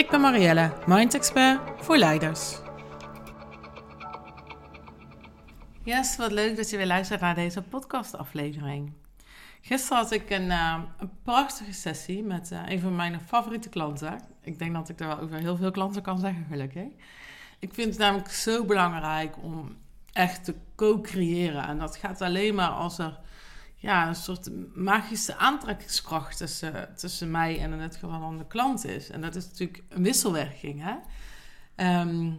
Ik 0.00 0.10
ben 0.10 0.20
Marielle, 0.20 0.72
Mind 0.86 1.14
Expert 1.14 1.60
voor 1.76 1.96
leiders. 1.96 2.58
Yes, 5.84 6.16
wat 6.16 6.32
leuk 6.32 6.56
dat 6.56 6.70
je 6.70 6.76
weer 6.76 6.86
luistert 6.86 7.20
naar 7.20 7.34
deze 7.34 7.62
podcastaflevering. 7.62 8.92
Gisteren 9.60 9.98
had 9.98 10.12
ik 10.12 10.30
een, 10.30 10.46
uh, 10.46 10.78
een 10.98 11.10
prachtige 11.22 11.72
sessie 11.72 12.22
met 12.22 12.50
uh, 12.52 12.60
een 12.66 12.80
van 12.80 12.96
mijn 12.96 13.20
favoriete 13.20 13.68
klanten. 13.68 14.20
Ik 14.42 14.58
denk 14.58 14.74
dat 14.74 14.88
ik 14.88 15.00
er 15.00 15.06
wel 15.06 15.18
over 15.18 15.38
heel 15.38 15.56
veel 15.56 15.70
klanten 15.70 16.02
kan 16.02 16.18
zeggen, 16.18 16.46
gelukkig. 16.48 16.88
Ik 17.58 17.74
vind 17.74 17.88
het 17.88 17.98
namelijk 17.98 18.30
zo 18.30 18.64
belangrijk 18.64 19.36
om 19.42 19.76
echt 20.12 20.44
te 20.44 20.54
co-creëren. 20.76 21.66
En 21.66 21.78
dat 21.78 21.96
gaat 21.96 22.20
alleen 22.20 22.54
maar 22.54 22.70
als 22.70 22.98
er 22.98 23.18
ja, 23.80 24.08
een 24.08 24.14
soort 24.14 24.50
magische 24.74 25.36
aantrekkingskracht 25.36 26.36
tussen, 26.36 26.94
tussen 26.96 27.30
mij 27.30 27.60
en 27.60 27.72
in 27.72 27.78
het 27.78 27.96
geval 27.96 28.20
dan 28.20 28.38
de 28.38 28.46
klant 28.46 28.84
is. 28.84 29.10
En 29.10 29.20
dat 29.20 29.34
is 29.34 29.48
natuurlijk 29.48 29.82
een 29.88 30.02
wisselwerking. 30.02 30.82
Hè? 30.82 30.94
Ehm, 31.74 32.32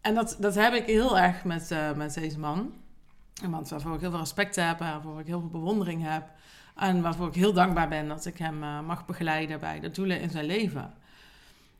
en 0.00 0.14
dat, 0.14 0.36
dat 0.38 0.54
heb 0.54 0.72
ik 0.72 0.86
heel 0.86 1.18
erg 1.18 1.44
met, 1.44 1.70
uh, 1.70 1.92
met 1.92 2.14
deze 2.14 2.38
man. 2.38 2.72
Een 3.42 3.50
man 3.50 3.66
waarvoor 3.68 3.94
ik 3.94 4.00
heel 4.00 4.10
veel 4.10 4.18
respect 4.18 4.56
heb, 4.56 4.78
waarvoor 4.78 5.20
ik 5.20 5.26
heel 5.26 5.40
veel 5.40 5.50
bewondering 5.50 6.02
heb. 6.02 6.30
En 6.76 7.02
waarvoor 7.02 7.28
ik 7.28 7.34
heel 7.34 7.52
dankbaar 7.52 7.88
ben 7.88 8.08
dat 8.08 8.26
ik 8.26 8.38
hem 8.38 8.62
uh, 8.62 8.80
mag 8.80 9.06
begeleiden 9.06 9.60
bij 9.60 9.80
de 9.80 9.90
doelen 9.90 10.20
in 10.20 10.30
zijn 10.30 10.44
leven. 10.44 10.94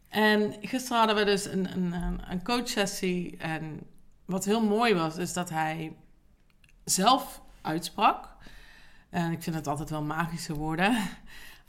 En 0.08 0.54
gisteren 0.60 0.98
hadden 0.98 1.16
we 1.16 1.24
dus 1.24 1.44
een, 1.44 1.72
een, 1.72 2.20
een 2.30 2.42
coachsessie. 2.42 3.36
En 3.36 3.80
wat 4.24 4.44
heel 4.44 4.64
mooi 4.64 4.94
was, 4.94 5.16
is 5.16 5.32
dat 5.32 5.50
hij 5.50 5.96
zelf 6.84 7.42
uitsprak. 7.62 8.28
En 9.10 9.32
ik 9.32 9.42
vind 9.42 9.56
het 9.56 9.66
altijd 9.66 9.90
wel 9.90 10.02
magische 10.02 10.54
woorden. 10.54 10.96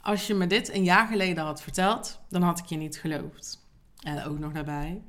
Als 0.00 0.26
je 0.26 0.34
me 0.34 0.46
dit 0.46 0.74
een 0.74 0.84
jaar 0.84 1.06
geleden 1.06 1.44
had 1.44 1.62
verteld, 1.62 2.20
dan 2.28 2.42
had 2.42 2.58
ik 2.58 2.64
je 2.64 2.76
niet 2.76 2.96
geloofd. 2.96 3.60
En 4.02 4.24
ook 4.24 4.38
nog 4.38 4.52
daarbij. 4.52 5.02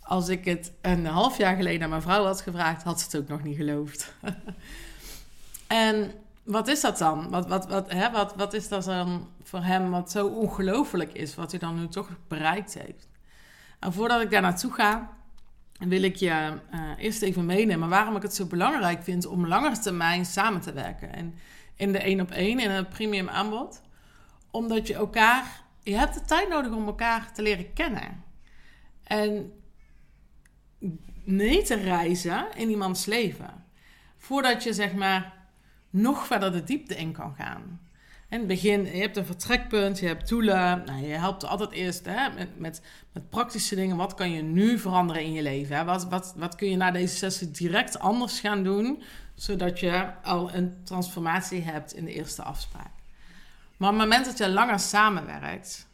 Als 0.00 0.28
ik 0.28 0.44
het 0.44 0.72
een 0.80 1.06
half 1.06 1.36
jaar 1.38 1.56
geleden 1.56 1.82
aan 1.82 1.90
mijn 1.90 2.02
vrouw 2.02 2.24
had 2.24 2.40
gevraagd, 2.40 2.82
had 2.82 3.00
ze 3.00 3.06
het 3.06 3.16
ook 3.16 3.28
nog 3.28 3.42
niet 3.42 3.56
geloofd. 3.56 4.14
en 5.66 6.12
wat 6.42 6.68
is 6.68 6.80
dat 6.80 6.98
dan? 6.98 7.30
Wat, 7.30 7.48
wat, 7.48 7.66
wat, 7.66 7.92
hè, 7.92 8.10
wat, 8.10 8.34
wat 8.36 8.52
is 8.54 8.68
dat 8.68 8.84
dan 8.84 9.28
voor 9.42 9.62
hem 9.62 9.90
wat 9.90 10.10
zo 10.10 10.26
ongelooflijk 10.26 11.12
is, 11.12 11.34
wat 11.34 11.50
hij 11.50 11.60
dan 11.60 11.78
nu 11.78 11.88
toch 11.88 12.08
bereikt 12.28 12.74
heeft? 12.74 13.08
En 13.78 13.92
voordat 13.92 14.20
ik 14.20 14.30
daar 14.30 14.42
naartoe 14.42 14.72
ga, 14.72 15.10
wil 15.78 16.02
ik 16.02 16.16
je 16.16 16.60
uh, 16.74 16.80
eerst 16.96 17.22
even 17.22 17.46
meenemen 17.46 17.88
waarom 17.88 18.16
ik 18.16 18.22
het 18.22 18.34
zo 18.34 18.46
belangrijk 18.46 19.02
vind 19.02 19.26
om 19.26 19.46
langer 19.46 19.80
termijn 19.80 20.24
samen 20.24 20.60
te 20.60 20.72
werken. 20.72 21.12
En 21.12 21.34
in 21.76 21.92
de 21.92 21.98
één 21.98 22.20
op 22.20 22.30
één, 22.30 22.58
in 22.58 22.70
het 22.70 22.88
premium 22.88 23.28
aanbod. 23.28 23.82
Omdat 24.50 24.86
je 24.86 24.94
elkaar, 24.94 25.62
je 25.82 25.96
hebt 25.96 26.14
de 26.14 26.24
tijd 26.24 26.48
nodig 26.48 26.72
om 26.72 26.86
elkaar 26.86 27.32
te 27.32 27.42
leren 27.42 27.72
kennen. 27.72 28.24
En 29.04 29.52
mee 31.24 31.62
te 31.62 31.74
reizen 31.74 32.46
in 32.56 32.70
iemands 32.70 33.06
leven. 33.06 33.64
Voordat 34.16 34.62
je 34.62 34.72
zeg 34.72 34.94
maar 34.94 35.32
nog 35.90 36.26
verder 36.26 36.52
de 36.52 36.64
diepte 36.64 36.96
in 36.96 37.12
kan 37.12 37.34
gaan. 37.34 37.87
In 38.30 38.38
het 38.38 38.46
begin, 38.46 38.84
je 38.84 39.00
hebt 39.00 39.16
een 39.16 39.24
vertrekpunt, 39.24 39.98
je 39.98 40.06
hebt 40.06 40.28
doelen. 40.28 40.82
Nou, 40.84 41.06
je 41.06 41.14
helpt 41.14 41.44
altijd 41.44 41.70
eerst 41.70 42.04
hè, 42.04 42.30
met, 42.34 42.58
met, 42.58 42.80
met 43.12 43.30
praktische 43.30 43.74
dingen. 43.74 43.96
Wat 43.96 44.14
kan 44.14 44.30
je 44.30 44.42
nu 44.42 44.78
veranderen 44.78 45.22
in 45.22 45.32
je 45.32 45.42
leven? 45.42 45.76
Hè? 45.76 45.84
Wat, 45.84 46.08
wat, 46.08 46.34
wat 46.36 46.54
kun 46.54 46.70
je 46.70 46.76
na 46.76 46.90
deze 46.90 47.16
sessie 47.16 47.50
direct 47.50 47.98
anders 47.98 48.40
gaan 48.40 48.62
doen? 48.62 49.02
Zodat 49.34 49.80
je 49.80 50.06
al 50.22 50.54
een 50.54 50.76
transformatie 50.84 51.62
hebt 51.62 51.94
in 51.94 52.04
de 52.04 52.12
eerste 52.12 52.42
afspraak. 52.42 52.90
Maar 53.76 53.92
op 53.92 53.98
het 53.98 54.04
moment 54.08 54.24
dat 54.24 54.38
je 54.38 54.48
langer 54.48 54.78
samenwerkt, 54.78 55.86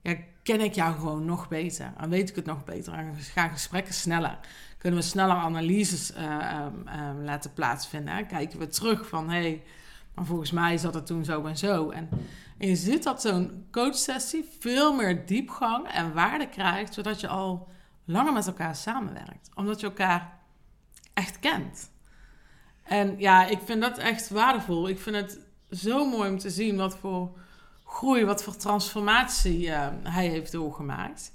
ja, 0.00 0.16
ken 0.42 0.60
ik 0.60 0.74
jou 0.74 0.94
gewoon 0.94 1.24
nog 1.24 1.48
beter. 1.48 1.92
En 1.96 2.10
weet 2.10 2.28
ik 2.28 2.36
het 2.36 2.46
nog 2.46 2.64
beter. 2.64 2.92
En 2.92 3.14
gaan 3.16 3.50
gesprekken 3.50 3.94
sneller. 3.94 4.38
Kunnen 4.78 5.00
we 5.00 5.06
sneller 5.06 5.36
analyses 5.36 6.12
uh, 6.16 6.60
um, 6.66 6.88
um, 6.88 7.24
laten 7.24 7.52
plaatsvinden. 7.52 8.14
Hè? 8.14 8.22
Kijken 8.22 8.58
we 8.58 8.66
terug 8.66 9.08
van, 9.08 9.30
hey, 9.30 9.62
maar 10.14 10.24
volgens 10.24 10.50
mij 10.50 10.78
zat 10.78 10.94
het 10.94 11.06
toen 11.06 11.24
zo 11.24 11.44
en 11.44 11.56
zo. 11.56 11.90
En, 11.90 12.08
en 12.58 12.68
je 12.68 12.76
ziet 12.76 13.02
dat 13.02 13.20
zo'n 13.20 13.66
coachsessie 13.70 14.48
veel 14.58 14.94
meer 14.94 15.26
diepgang 15.26 15.88
en 15.88 16.12
waarde 16.12 16.48
krijgt, 16.48 16.94
zodat 16.94 17.20
je 17.20 17.28
al 17.28 17.68
langer 18.04 18.32
met 18.32 18.46
elkaar 18.46 18.76
samenwerkt. 18.76 19.50
Omdat 19.54 19.80
je 19.80 19.86
elkaar 19.86 20.38
echt 21.14 21.38
kent. 21.38 21.90
En 22.82 23.14
ja, 23.18 23.46
ik 23.46 23.58
vind 23.64 23.80
dat 23.80 23.98
echt 23.98 24.30
waardevol. 24.30 24.88
Ik 24.88 25.00
vind 25.00 25.16
het 25.16 25.38
zo 25.70 26.08
mooi 26.08 26.30
om 26.30 26.38
te 26.38 26.50
zien 26.50 26.76
wat 26.76 26.96
voor 26.96 27.38
groei, 27.84 28.24
wat 28.24 28.42
voor 28.42 28.56
transformatie 28.56 29.66
uh, 29.66 29.86
hij 30.02 30.28
heeft 30.28 30.52
doorgemaakt. 30.52 31.32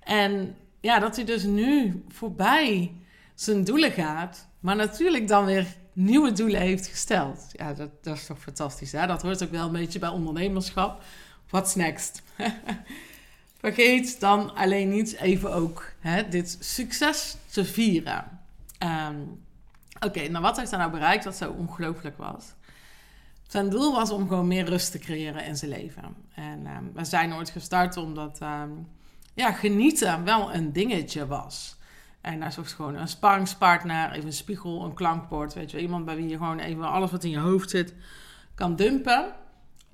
En 0.00 0.56
ja, 0.80 0.98
dat 0.98 1.16
hij 1.16 1.24
dus 1.24 1.42
nu 1.42 2.04
voorbij 2.08 2.96
zijn 3.34 3.64
doelen 3.64 3.92
gaat, 3.92 4.48
maar 4.60 4.76
natuurlijk 4.76 5.28
dan 5.28 5.44
weer 5.44 5.66
nieuwe 5.94 6.32
doelen 6.32 6.60
heeft 6.60 6.86
gesteld. 6.86 7.46
Ja, 7.52 7.74
dat, 7.74 7.90
dat 8.02 8.16
is 8.16 8.26
toch 8.26 8.38
fantastisch, 8.38 8.92
hè? 8.92 9.06
Dat 9.06 9.22
hoort 9.22 9.42
ook 9.42 9.50
wel 9.50 9.66
een 9.66 9.72
beetje 9.72 9.98
bij 9.98 10.08
ondernemerschap. 10.08 11.02
What's 11.48 11.74
next? 11.74 12.22
Vergeet 13.58 14.20
dan 14.20 14.54
alleen 14.54 14.88
niet 14.88 15.16
even 15.16 15.52
ook 15.54 15.92
hè, 16.00 16.28
dit 16.28 16.56
succes 16.60 17.36
te 17.50 17.64
vieren. 17.64 18.40
Um, 18.78 19.42
Oké, 20.00 20.28
nou 20.28 20.42
wat 20.42 20.56
heeft 20.56 20.70
hij 20.70 20.78
nou 20.78 20.90
bereikt 20.90 21.24
wat 21.24 21.36
zo 21.36 21.50
ongelooflijk 21.50 22.18
was? 22.18 22.44
Zijn 23.48 23.70
doel 23.70 23.92
was 23.92 24.10
om 24.10 24.28
gewoon 24.28 24.46
meer 24.46 24.64
rust 24.64 24.90
te 24.92 24.98
creëren 24.98 25.44
in 25.44 25.56
zijn 25.56 25.70
leven. 25.70 26.16
En 26.34 26.66
um, 26.66 26.90
we 26.94 27.04
zijn 27.04 27.34
ooit 27.34 27.50
gestart 27.50 27.96
omdat 27.96 28.38
um, 28.42 28.88
ja, 29.34 29.52
genieten 29.52 30.24
wel 30.24 30.54
een 30.54 30.72
dingetje 30.72 31.26
was. 31.26 31.76
En 32.24 32.40
daar 32.40 32.52
zocht 32.52 32.72
gewoon 32.72 32.94
een 32.94 33.08
sparringspartner, 33.08 34.12
even 34.12 34.26
een 34.26 34.32
spiegel, 34.32 34.84
een 34.84 34.94
klankbord. 34.94 35.54
Weet 35.54 35.70
je, 35.70 35.80
iemand 35.80 36.04
bij 36.04 36.16
wie 36.16 36.28
je 36.28 36.36
gewoon 36.36 36.58
even 36.58 36.90
alles 36.90 37.10
wat 37.10 37.24
in 37.24 37.30
je 37.30 37.38
hoofd 37.38 37.70
zit 37.70 37.94
kan 38.54 38.76
dumpen. 38.76 39.32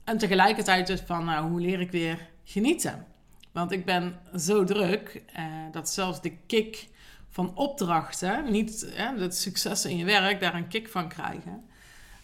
En 0.04 0.18
tegelijkertijd 0.18 0.86
dus 0.86 1.00
van, 1.00 1.24
nou, 1.24 1.48
hoe 1.48 1.60
leer 1.60 1.80
ik 1.80 1.90
weer 1.90 2.28
genieten? 2.44 3.06
Want 3.52 3.72
ik 3.72 3.84
ben 3.84 4.18
zo 4.36 4.64
druk 4.64 5.22
eh, 5.32 5.44
dat 5.72 5.88
zelfs 5.88 6.20
de 6.20 6.36
kick 6.46 6.88
van 7.30 7.56
opdrachten, 7.56 8.50
niet 8.50 8.92
eh, 8.94 9.08
het 9.16 9.36
succes 9.36 9.84
in 9.84 9.96
je 9.96 10.04
werk, 10.04 10.40
daar 10.40 10.54
een 10.54 10.68
kick 10.68 10.88
van 10.88 11.08
krijgen, 11.08 11.64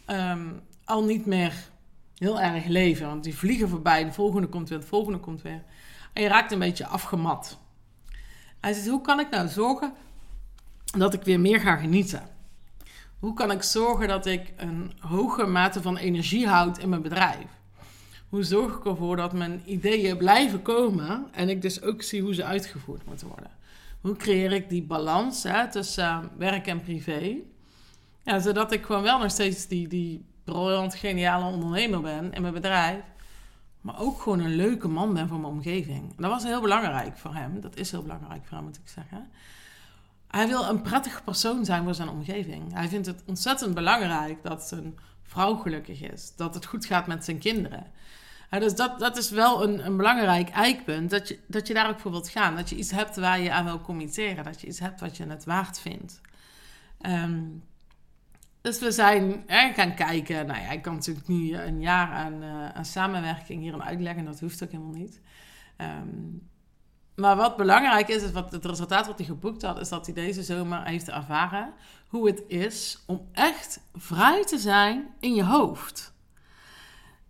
um, 0.07 0.61
al 0.85 1.05
niet 1.05 1.27
meer 1.27 1.55
heel 2.19 2.41
erg 2.41 2.65
leven. 2.65 3.07
Want 3.07 3.25
die 3.25 3.37
vliegen 3.37 3.69
voorbij, 3.69 4.05
de 4.05 4.13
volgende 4.13 4.47
komt 4.47 4.69
weer, 4.69 4.81
de 4.81 4.87
volgende 4.87 5.19
komt 5.19 5.43
weer. 5.43 5.63
En 6.13 6.23
je 6.23 6.29
raakt 6.29 6.53
een 6.53 6.59
beetje 6.59 6.87
afgemat. 6.87 7.59
Hij 8.67 8.75
zegt, 8.75 8.89
hoe 8.89 9.01
kan 9.01 9.21
ik 9.21 9.31
nou 9.31 9.49
zorgen 9.49 9.93
dat 10.99 11.15
ik 11.15 11.23
weer 11.23 11.41
meer 11.41 11.61
ga 11.61 11.77
genieten? 11.77 12.23
Hoe 13.19 13.35
kan 13.35 13.51
ik 13.51 13.63
zorgen 13.63 14.09
dat 14.09 14.27
ik 14.27 14.53
een 14.57 14.93
hoge 15.01 15.47
mate 15.47 15.83
van 15.83 15.97
energie 15.97 16.47
houd 16.47 16.79
in 16.79 16.89
mijn 16.89 17.03
bedrijf? 17.03 17.47
Hoe 18.29 18.43
zorg 18.43 18.77
ik 18.77 18.85
ervoor 18.85 19.17
dat 19.17 19.33
mijn 19.33 19.63
ideeën 19.67 20.17
blijven 20.17 20.63
komen 20.63 21.27
en 21.33 21.49
ik 21.49 21.63
dus 21.63 21.83
ook 21.83 22.03
zie 22.03 22.23
hoe 22.23 22.35
ze 22.35 22.45
uitgevoerd 22.45 23.07
moeten 23.07 23.29
worden? 23.29 23.51
Hoe 24.01 24.17
creëer 24.17 24.53
ik 24.53 24.69
die 24.69 24.83
balans 24.83 25.43
hè, 25.43 25.71
tussen 25.71 26.05
uh, 26.05 26.19
werk 26.37 26.67
en 26.67 26.81
privé? 26.81 27.37
Zodat 28.25 28.73
ik 28.73 28.85
gewoon 28.85 29.03
wel 29.03 29.19
nog 29.19 29.31
steeds 29.31 29.67
die, 29.67 29.89
die 29.89 30.25
briljant, 30.45 30.95
geniale 30.95 31.53
ondernemer 31.55 32.01
ben 32.01 32.33
in 32.33 32.43
mijn 32.43 32.55
bedrijf 32.55 33.03
maar 33.87 34.01
ook 34.01 34.23
gewoon 34.23 34.41
een 34.41 34.57
leuke 34.57 34.89
man 34.89 35.15
ben 35.15 35.29
voor 35.29 35.41
mijn 35.41 35.53
omgeving. 35.53 36.17
dat 36.17 36.31
was 36.31 36.43
heel 36.43 36.61
belangrijk 36.61 37.19
voor 37.19 37.35
hem. 37.35 37.61
Dat 37.61 37.77
is 37.77 37.91
heel 37.91 38.03
belangrijk 38.03 38.47
voor 38.47 38.57
hem, 38.57 38.67
moet 38.67 38.77
ik 38.77 38.89
zeggen. 38.89 39.31
Hij 40.29 40.47
wil 40.47 40.69
een 40.69 40.83
prettig 40.83 41.25
persoon 41.25 41.65
zijn 41.65 41.85
voor 41.85 41.95
zijn 41.95 42.09
omgeving. 42.09 42.73
Hij 42.73 42.89
vindt 42.89 43.07
het 43.07 43.23
ontzettend 43.27 43.75
belangrijk 43.75 44.43
dat 44.43 44.63
zijn 44.63 44.99
vrouw 45.23 45.57
gelukkig 45.57 46.03
is. 46.03 46.33
Dat 46.37 46.55
het 46.55 46.67
goed 46.67 46.85
gaat 46.85 47.07
met 47.07 47.25
zijn 47.25 47.39
kinderen. 47.39 47.87
dus 48.51 48.75
dat, 48.75 48.99
dat 48.99 49.17
is 49.17 49.31
wel 49.31 49.63
een, 49.63 49.87
een 49.87 49.97
belangrijk 49.97 50.49
eikpunt. 50.49 51.11
Dat 51.11 51.29
je, 51.29 51.39
dat 51.47 51.67
je 51.67 51.75
daar 51.75 51.89
ook 51.89 52.01
voor 52.01 52.11
wilt 52.11 52.29
gaan. 52.29 52.57
Dat 52.57 52.71
je 52.71 52.77
iets 52.77 52.91
hebt 52.91 53.17
waar 53.17 53.41
je 53.41 53.53
aan 53.53 53.65
wil 53.65 53.81
committeren. 53.81 54.45
Dat 54.45 54.61
je 54.61 54.67
iets 54.67 54.81
hebt 54.81 55.01
wat 55.01 55.17
je 55.17 55.27
het 55.27 55.45
waard 55.45 55.79
vindt. 55.79 56.21
Um, 57.01 57.63
dus 58.67 58.79
we 58.79 58.91
zijn 58.91 59.43
hè, 59.47 59.73
gaan 59.73 59.95
kijken. 59.95 60.47
Nou 60.47 60.61
ja, 60.61 60.71
ik 60.71 60.83
kan 60.83 60.95
natuurlijk 60.95 61.29
nu 61.29 61.57
een 61.57 61.81
jaar 61.81 62.09
aan, 62.09 62.43
uh, 62.43 62.69
aan 62.69 62.85
samenwerking 62.85 63.83
uitleggen. 63.83 64.25
Dat 64.25 64.41
hoeft 64.41 64.63
ook 64.63 64.71
helemaal 64.71 64.93
niet. 64.93 65.21
Um, 65.79 66.49
maar 67.15 67.37
wat 67.37 67.57
belangrijk 67.57 68.09
is, 68.09 68.23
is 68.23 68.33
wat 68.33 68.53
het 68.53 68.65
resultaat 68.65 69.07
wat 69.07 69.19
hij 69.19 69.27
geboekt 69.27 69.63
had, 69.63 69.81
is 69.81 69.89
dat 69.89 70.07
hij 70.07 70.15
deze 70.15 70.43
zomer 70.43 70.85
heeft 70.85 71.09
ervaren 71.09 71.73
hoe 72.09 72.27
het 72.27 72.43
is 72.49 73.03
om 73.07 73.29
echt 73.33 73.81
vrij 73.95 74.45
te 74.45 74.59
zijn 74.59 75.15
in 75.21 75.35
je 75.35 75.45
hoofd. 75.45 76.15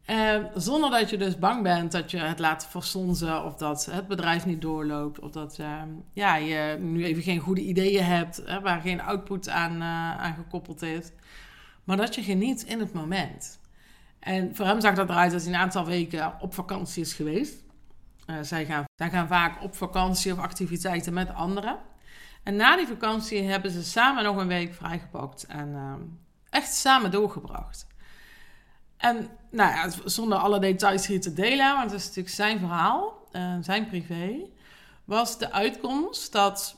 En 0.07 0.51
zonder 0.55 0.91
dat 0.91 1.11
je 1.11 1.17
dus 1.17 1.39
bang 1.39 1.63
bent 1.63 1.93
dat 1.93 2.11
je 2.11 2.19
het 2.19 2.39
laat 2.39 2.67
versonzen 2.67 3.45
of 3.45 3.55
dat 3.55 3.85
het 3.91 4.07
bedrijf 4.09 4.47
niet 4.47 4.61
doorloopt 4.61 5.21
of 5.21 5.31
dat 5.31 5.59
ehm, 5.59 5.89
ja, 6.13 6.37
je 6.37 6.77
nu 6.81 7.05
even 7.05 7.23
geen 7.23 7.39
goede 7.39 7.61
ideeën 7.61 8.05
hebt 8.05 8.43
waar 8.63 8.81
geen 8.81 9.01
output 9.01 9.49
aan, 9.49 9.83
uh, 9.83 10.35
gekoppeld 10.35 10.83
is. 10.83 11.11
Maar 11.85 11.97
dat 11.97 12.15
je 12.15 12.23
geniet 12.23 12.63
in 12.63 12.81
het 12.81 12.93
moment. 12.93 13.61
En 14.19 14.57
voor 14.57 14.67
hem 14.67 14.81
zag 14.81 14.95
dat 14.95 15.09
eruit 15.09 15.33
dat 15.33 15.43
hij 15.43 15.53
een 15.53 15.59
aantal 15.59 15.87
weken 15.87 16.35
op 16.41 16.55
vakantie 16.55 17.03
is 17.03 17.13
geweest. 17.13 17.65
Uh, 18.27 18.37
zij, 18.43 18.67
gaan, 18.67 18.85
zij 18.95 19.11
gaan 19.11 19.29
vaak 19.29 19.63
op 19.63 19.75
vakantie 19.75 20.33
of 20.33 20.39
activiteiten 20.39 21.13
met 21.13 21.35
anderen. 21.35 21.79
En 22.43 22.57
na 22.57 22.77
die 22.77 22.87
vakantie 22.87 23.43
hebben 23.43 23.71
ze 23.71 23.85
samen 23.85 24.25
nog 24.25 24.37
een 24.37 24.47
week 24.47 24.75
vrijgepakt 24.75 25.45
en 25.45 25.69
uh, 25.69 25.95
echt 26.51 26.75
samen 26.75 27.11
doorgebracht. 27.11 27.87
En 28.97 29.29
nou 29.51 29.71
ja, 29.71 29.91
zonder 30.05 30.39
alle 30.39 30.59
details 30.59 31.07
hier 31.07 31.21
te 31.21 31.33
delen, 31.33 31.75
want 31.77 31.91
het 31.91 32.01
is 32.01 32.07
natuurlijk 32.07 32.35
zijn 32.35 32.59
verhaal, 32.59 33.29
uh, 33.33 33.55
zijn 33.61 33.87
privé, 33.87 34.37
was 35.05 35.39
de 35.39 35.53
uitkomst 35.53 36.33
dat 36.33 36.77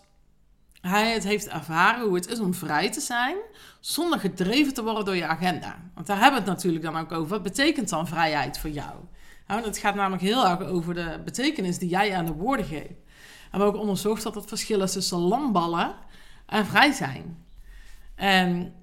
hij 0.81 1.13
het 1.13 1.25
heeft 1.25 1.49
ervaren 1.49 2.05
hoe 2.05 2.15
het 2.15 2.29
is 2.29 2.41
om 2.41 2.55
vrij 2.55 2.91
te 2.91 3.01
zijn, 3.01 3.37
zonder 3.81 4.21
gedreven 4.21 4.75
te 4.75 4.83
worden 4.83 5.05
door 5.05 5.17
je 5.17 5.27
agenda. 5.27 5.77
Want 5.95 6.07
daar 6.07 6.21
hebben 6.21 6.43
we 6.43 6.51
het 6.51 6.57
natuurlijk 6.57 6.85
dan 6.85 6.97
ook 6.97 7.13
over. 7.13 7.29
Wat 7.29 7.43
betekent 7.43 7.89
dan 7.89 8.07
vrijheid 8.07 8.59
voor 8.59 8.71
jou? 8.71 8.95
Nou, 9.47 9.65
het 9.65 9.79
gaat 9.79 9.95
namelijk 9.95 10.23
heel 10.23 10.47
erg 10.47 10.61
over 10.61 10.95
de 10.95 11.21
betekenis 11.25 11.79
die 11.79 11.89
jij 11.89 12.17
aan 12.17 12.27
de 12.27 12.33
woorden 12.33 12.67
geeft. 12.67 12.89
En 13.51 13.59
we 13.59 13.65
hebben 13.65 13.67
ook 13.69 13.81
onderzocht 13.81 14.23
dat 14.23 14.35
het 14.35 14.49
verschil 14.49 14.83
is 14.83 14.93
tussen 14.93 15.19
lamballen 15.19 15.95
en 16.47 16.67
vrij 16.67 16.93
zijn. 16.93 17.45
En 18.15 18.75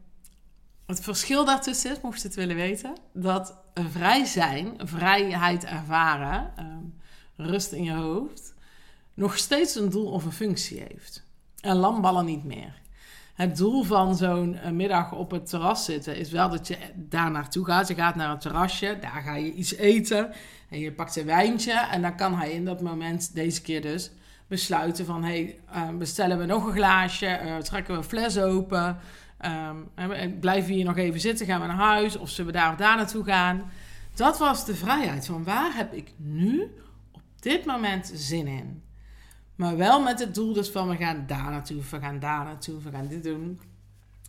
het 0.85 0.99
verschil 0.99 1.45
daartussen 1.45 1.91
is, 1.91 2.01
mocht 2.01 2.21
je 2.21 2.27
het 2.27 2.35
willen 2.35 2.55
weten, 2.55 2.93
dat 3.13 3.57
vrij 3.73 4.25
zijn, 4.25 4.73
vrijheid 4.77 5.65
ervaren, 5.65 6.51
ehm, 6.55 7.47
rust 7.49 7.71
in 7.71 7.83
je 7.83 7.93
hoofd, 7.93 8.53
nog 9.13 9.37
steeds 9.37 9.75
een 9.75 9.89
doel 9.89 10.11
of 10.11 10.25
een 10.25 10.31
functie 10.31 10.79
heeft. 10.87 11.23
En 11.61 11.75
lamballen 11.75 12.25
niet 12.25 12.43
meer. 12.43 12.83
Het 13.35 13.57
doel 13.57 13.83
van 13.83 14.15
zo'n 14.15 14.55
eh, 14.55 14.71
middag 14.71 15.11
op 15.11 15.31
het 15.31 15.49
terras 15.49 15.85
zitten 15.85 16.17
is 16.17 16.31
wel 16.31 16.49
dat 16.49 16.67
je 16.67 16.77
daar 16.95 17.31
naartoe 17.31 17.65
gaat. 17.65 17.87
Je 17.87 17.95
gaat 17.95 18.15
naar 18.15 18.29
een 18.29 18.39
terrasje, 18.39 18.97
daar 19.01 19.21
ga 19.25 19.35
je 19.35 19.53
iets 19.53 19.75
eten 19.75 20.31
en 20.69 20.79
je 20.79 20.91
pakt 20.91 21.15
een 21.15 21.25
wijntje. 21.25 21.73
En 21.91 22.01
dan 22.01 22.15
kan 22.15 22.35
hij 22.35 22.51
in 22.51 22.65
dat 22.65 22.81
moment, 22.81 23.35
deze 23.35 23.61
keer 23.61 23.81
dus, 23.81 24.11
besluiten 24.47 25.05
van... 25.05 25.23
hé, 25.23 25.57
hey, 25.71 25.89
uh, 25.89 25.97
bestellen 25.97 26.37
we 26.37 26.45
nog 26.45 26.65
een 26.65 26.73
glaasje, 26.73 27.39
uh, 27.43 27.57
trekken 27.57 27.93
we 27.93 27.99
een 27.99 28.07
fles 28.07 28.39
open... 28.39 28.97
Um, 29.45 30.39
blijven 30.39 30.69
we 30.69 30.75
hier 30.75 30.85
nog 30.85 30.97
even 30.97 31.19
zitten, 31.19 31.45
gaan 31.45 31.61
we 31.61 31.67
naar 31.67 31.75
huis 31.75 32.17
of 32.17 32.29
zullen 32.29 32.51
we 32.51 32.57
daar 32.57 32.71
of 32.71 32.77
daar 32.77 32.95
naartoe 32.95 33.23
gaan? 33.23 33.71
Dat 34.13 34.37
was 34.37 34.65
de 34.65 34.75
vrijheid 34.75 35.25
van 35.25 35.43
waar 35.43 35.75
heb 35.75 35.93
ik 35.93 36.13
nu 36.17 36.61
op 37.11 37.21
dit 37.39 37.65
moment 37.65 38.11
zin 38.13 38.47
in? 38.47 38.83
Maar 39.55 39.77
wel 39.77 40.01
met 40.01 40.19
het 40.19 40.35
doel 40.35 40.53
dus 40.53 40.69
van 40.69 40.89
we 40.89 40.95
gaan 40.95 41.23
daar 41.27 41.51
naartoe, 41.51 41.81
we 41.89 41.99
gaan 41.99 42.19
daar 42.19 42.43
naartoe, 42.43 42.81
we 42.81 42.91
gaan 42.91 43.07
dit 43.07 43.23
doen. 43.23 43.59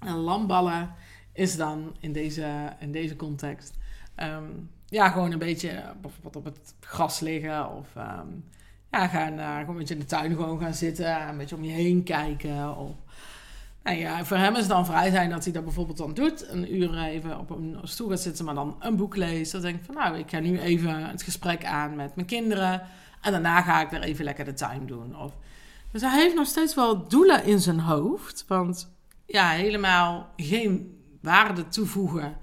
En 0.01 0.15
lamballen 0.15 0.95
is 1.33 1.57
dan 1.57 1.97
in 2.01 2.13
deze, 2.13 2.73
in 2.79 2.93
deze 2.93 3.17
context 3.17 3.77
um, 4.17 4.71
ja, 4.89 5.09
gewoon 5.09 5.33
een 5.33 5.39
beetje 5.39 5.95
bijvoorbeeld 6.01 6.37
op 6.37 6.45
het 6.45 6.75
gras 6.81 7.21
liggen 7.21 7.71
of 7.71 7.89
um, 7.97 8.45
ja, 8.91 9.09
gaan 9.09 9.39
uh, 9.39 9.59
gewoon 9.59 9.69
een 9.69 9.77
beetje 9.77 9.95
in 9.95 10.01
de 10.01 10.07
tuin 10.07 10.35
gewoon 10.35 10.61
gaan 10.61 10.75
zitten, 10.75 11.29
een 11.29 11.37
beetje 11.37 11.57
om 11.57 11.65
je 11.65 11.73
heen 11.73 12.03
kijken 12.03 12.77
of 12.77 12.95
nou 13.87 13.99
ja, 13.99 14.25
voor 14.25 14.37
hem 14.37 14.53
is 14.53 14.59
het 14.59 14.69
dan 14.69 14.87
vrij 14.87 15.11
zijn 15.11 15.31
dat 15.31 15.45
hij 15.45 15.53
dat 15.53 15.65
bijvoorbeeld 15.65 15.99
dan 15.99 16.15
doet. 16.15 16.49
Een 16.49 16.75
uur 16.77 16.99
even 16.99 17.39
op 17.39 17.51
een 17.51 17.79
stoel 17.83 18.09
gaat 18.09 18.21
zitten, 18.21 18.45
maar 18.45 18.55
dan 18.55 18.77
een 18.81 18.97
boek 18.97 19.17
leest. 19.17 19.53
Dan 19.53 19.61
denk 19.61 19.79
ik 19.79 19.85
van 19.85 19.95
nou, 19.95 20.19
ik 20.19 20.31
ga 20.31 20.39
nu 20.39 20.59
even 20.59 21.05
het 21.05 21.23
gesprek 21.23 21.65
aan 21.65 21.97
met 21.97 22.15
mijn 22.15 22.27
kinderen. 22.27 22.83
En 23.21 23.33
daarna 23.33 23.63
ga 23.63 23.81
ik 23.81 23.91
weer 23.91 24.03
even 24.03 24.25
lekker 24.25 24.45
de 24.45 24.53
tuin 24.53 24.87
doen. 24.87 25.19
Of, 25.19 25.33
dus 25.91 26.01
hij 26.01 26.21
heeft 26.21 26.35
nog 26.35 26.47
steeds 26.47 26.75
wel 26.75 27.09
doelen 27.09 27.45
in 27.45 27.61
zijn 27.61 27.81
hoofd. 27.81 28.45
Want 28.49 28.95
ja, 29.27 29.49
helemaal 29.49 30.33
geen 30.37 31.01
waarde 31.21 31.69
toevoegen, 31.69 32.37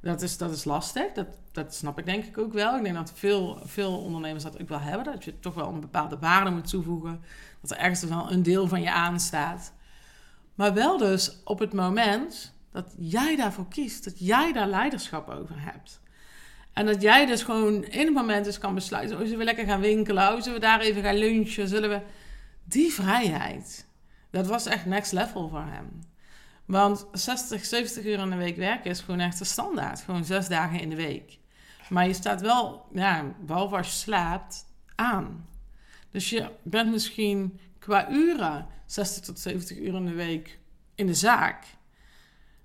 dat 0.00 0.22
is, 0.22 0.36
dat 0.36 0.50
is 0.50 0.64
lastig. 0.64 1.12
Dat, 1.12 1.26
dat 1.52 1.74
snap 1.74 1.98
ik 1.98 2.04
denk 2.04 2.24
ik 2.24 2.38
ook 2.38 2.52
wel. 2.52 2.76
Ik 2.76 2.82
denk 2.82 2.94
dat 2.94 3.12
veel, 3.14 3.58
veel 3.64 3.98
ondernemers 3.98 4.44
dat 4.44 4.60
ook 4.60 4.68
wel 4.68 4.80
hebben. 4.80 5.12
Dat 5.12 5.24
je 5.24 5.38
toch 5.38 5.54
wel 5.54 5.68
een 5.68 5.80
bepaalde 5.80 6.18
waarde 6.18 6.50
moet 6.50 6.68
toevoegen. 6.68 7.20
Dat 7.60 7.70
er 7.70 7.78
ergens 7.78 8.02
wel 8.02 8.32
een 8.32 8.42
deel 8.42 8.68
van 8.68 8.82
je 8.82 8.92
aanstaat. 8.92 9.72
Maar 10.58 10.74
wel 10.74 10.98
dus 10.98 11.42
op 11.44 11.58
het 11.58 11.72
moment 11.72 12.52
dat 12.72 12.94
jij 12.96 13.36
daarvoor 13.36 13.68
kiest. 13.68 14.04
Dat 14.04 14.18
jij 14.18 14.52
daar 14.52 14.68
leiderschap 14.68 15.28
over 15.28 15.54
hebt. 15.62 16.00
En 16.72 16.86
dat 16.86 17.02
jij 17.02 17.26
dus 17.26 17.42
gewoon 17.42 17.84
in 17.84 18.04
het 18.04 18.14
moment 18.14 18.44
dus 18.44 18.58
kan 18.58 18.74
besluiten: 18.74 19.16
oh, 19.16 19.22
zullen 19.22 19.38
we 19.38 19.44
lekker 19.44 19.64
gaan 19.64 19.80
winkelen? 19.80 20.32
Oh, 20.32 20.40
zullen 20.40 20.60
we 20.60 20.66
daar 20.66 20.80
even 20.80 21.02
gaan 21.02 21.16
lunchen? 21.16 21.68
Zullen 21.68 21.90
we. 21.90 22.00
Die 22.64 22.92
vrijheid, 22.92 23.86
dat 24.30 24.46
was 24.46 24.66
echt 24.66 24.86
next 24.86 25.12
level 25.12 25.48
voor 25.48 25.64
hem. 25.64 26.00
Want 26.64 27.06
60, 27.12 27.64
70 27.64 28.04
uur 28.04 28.18
in 28.18 28.30
de 28.30 28.36
week 28.36 28.56
werken 28.56 28.90
is 28.90 29.00
gewoon 29.00 29.20
echt 29.20 29.38
de 29.38 29.44
standaard. 29.44 30.00
Gewoon 30.00 30.24
zes 30.24 30.48
dagen 30.48 30.80
in 30.80 30.88
de 30.88 30.96
week. 30.96 31.38
Maar 31.88 32.06
je 32.06 32.14
staat 32.14 32.40
wel, 32.40 32.86
ja, 32.92 33.34
behalve 33.40 33.76
als 33.76 33.86
je 33.86 33.92
slaapt, 33.92 34.66
aan. 34.94 35.46
Dus 36.10 36.30
je 36.30 36.50
bent 36.62 36.90
misschien 36.90 37.60
qua 37.78 38.10
uren 38.10 38.66
60 38.86 39.24
tot 39.24 39.38
70 39.38 39.78
uur 39.78 39.94
in 39.94 40.06
de 40.06 40.12
week 40.12 40.58
in 40.94 41.06
de 41.06 41.14
zaak. 41.14 41.64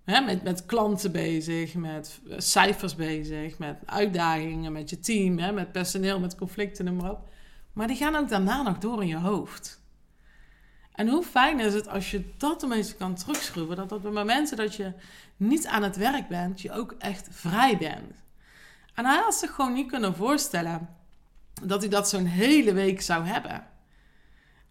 Hè, 0.03 0.21
met, 0.21 0.43
met 0.43 0.65
klanten 0.65 1.11
bezig, 1.11 1.73
met 1.73 2.21
cijfers 2.37 2.95
bezig, 2.95 3.57
met 3.57 3.77
uitdagingen 3.85 4.71
met 4.71 4.89
je 4.89 4.99
team, 4.99 5.37
hè, 5.37 5.51
met 5.51 5.71
personeel, 5.71 6.19
met 6.19 6.35
conflicten, 6.35 6.85
noem 6.85 6.95
maar 6.95 7.11
op. 7.11 7.29
Maar 7.73 7.87
die 7.87 7.95
gaan 7.95 8.15
ook 8.15 8.29
daarna 8.29 8.61
nog 8.61 8.77
door 8.77 9.01
in 9.01 9.07
je 9.07 9.17
hoofd. 9.17 9.81
En 10.93 11.07
hoe 11.07 11.23
fijn 11.23 11.59
is 11.59 11.73
het 11.73 11.87
als 11.87 12.11
je 12.11 12.33
dat 12.37 12.59
tenminste 12.59 12.95
kan 12.95 13.15
terugschroeven, 13.15 13.75
dat 13.75 13.91
op 13.91 14.01
de 14.01 14.09
momenten 14.09 14.57
dat 14.57 14.75
je 14.75 14.93
niet 15.37 15.67
aan 15.67 15.83
het 15.83 15.97
werk 15.97 16.27
bent, 16.27 16.61
je 16.61 16.71
ook 16.71 16.95
echt 16.97 17.27
vrij 17.31 17.77
bent. 17.77 18.13
En 18.93 19.05
hij 19.05 19.17
had 19.17 19.35
zich 19.35 19.51
gewoon 19.51 19.73
niet 19.73 19.91
kunnen 19.91 20.15
voorstellen 20.15 20.89
dat 21.61 21.81
hij 21.81 21.89
dat 21.89 22.09
zo'n 22.09 22.25
hele 22.25 22.73
week 22.73 23.01
zou 23.01 23.25
hebben. 23.25 23.67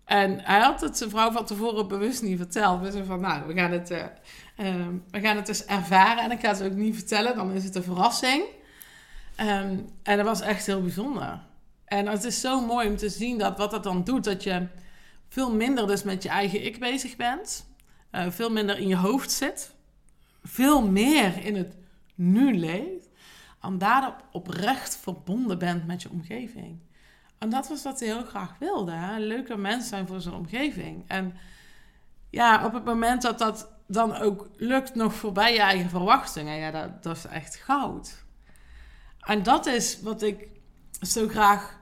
En 0.04 0.40
hij 0.40 0.61
had 0.61 0.80
het 0.80 0.97
zijn 0.97 1.11
vrouw 1.11 1.33
van 1.33 1.45
tevoren 1.45 1.88
bewust 1.88 2.23
niet 2.23 2.37
verteld. 2.37 2.80
We 2.80 3.04
van, 3.04 3.21
nou, 3.21 3.47
we 3.47 3.54
gaan 3.54 3.71
het, 3.71 3.90
uh, 3.90 3.99
uh, 4.57 4.87
we 5.11 5.21
gaan 5.21 5.37
het 5.37 5.47
dus 5.47 5.64
ervaren. 5.64 6.25
En 6.25 6.30
ik 6.30 6.40
ga 6.40 6.49
het 6.49 6.62
ook 6.62 6.73
niet 6.73 6.95
vertellen, 6.95 7.37
dan 7.37 7.52
is 7.52 7.64
het 7.64 7.75
een 7.75 7.83
verrassing. 7.83 8.45
Um, 9.40 9.88
en 10.02 10.16
dat 10.16 10.26
was 10.26 10.40
echt 10.40 10.66
heel 10.66 10.83
bijzonder. 10.83 11.40
En 11.85 12.07
het 12.07 12.25
is 12.25 12.40
zo 12.40 12.61
mooi 12.61 12.88
om 12.88 12.97
te 12.97 13.09
zien 13.09 13.38
dat 13.38 13.59
wat 13.59 13.71
dat 13.71 13.85
dan 13.85 14.04
doet, 14.04 14.25
dat 14.25 14.42
je 14.42 14.66
veel 15.28 15.54
minder 15.54 15.87
dus 15.87 16.02
met 16.02 16.23
je 16.23 16.28
eigen 16.28 16.64
ik 16.64 16.78
bezig 16.78 17.16
bent. 17.16 17.66
Uh, 18.12 18.30
veel 18.30 18.50
minder 18.50 18.78
in 18.78 18.88
je 18.88 18.97
hoofd 18.97 19.30
zit. 19.30 19.75
Veel 20.42 20.87
meer 20.87 21.45
in 21.45 21.57
het 21.57 21.75
nu 22.14 22.59
leeft. 22.59 23.09
En 23.62 23.78
daarop 23.78 24.25
oprecht 24.33 24.97
verbonden 24.97 25.59
bent 25.59 25.87
met 25.87 26.02
je 26.02 26.11
omgeving. 26.11 26.78
En 27.38 27.49
dat 27.49 27.69
was 27.69 27.83
wat 27.83 28.00
hij 28.00 28.09
heel 28.09 28.25
graag 28.25 28.54
wilde. 28.59 28.92
Hè? 28.92 29.19
Leuke 29.19 29.57
mensen 29.57 29.88
zijn 29.88 30.07
voor 30.07 30.21
zijn 30.21 30.35
omgeving. 30.35 31.04
En 31.07 31.35
ja, 32.31 32.64
op 32.64 32.73
het 32.73 32.85
moment 32.85 33.23
dat 33.23 33.38
dat 33.38 33.69
dan 33.87 34.16
ook 34.16 34.49
lukt, 34.57 34.95
nog 34.95 35.14
voorbij 35.14 35.52
je 35.52 35.61
eigen 35.61 35.90
verwachtingen, 35.90 36.57
ja, 36.57 36.71
dat, 36.71 37.02
dat 37.02 37.16
is 37.16 37.25
echt 37.25 37.57
goud. 37.57 38.25
En 39.21 39.42
dat 39.42 39.66
is 39.66 40.00
wat 40.00 40.23
ik 40.23 40.49
zo 41.00 41.28
graag 41.28 41.78